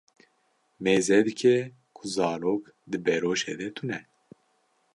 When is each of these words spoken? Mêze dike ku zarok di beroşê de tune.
Mêze 0.83 1.17
dike 1.25 1.55
ku 1.95 2.03
zarok 2.15 2.63
di 2.89 2.97
beroşê 3.05 3.53
de 3.59 3.69
tune. 3.75 3.99